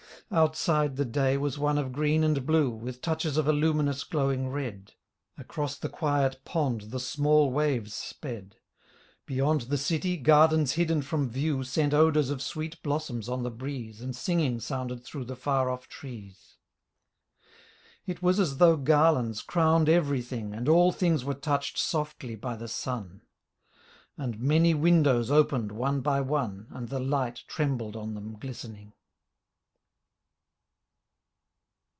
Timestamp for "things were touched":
20.93-21.77